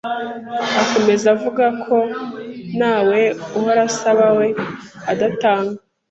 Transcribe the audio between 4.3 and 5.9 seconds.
we adatanga.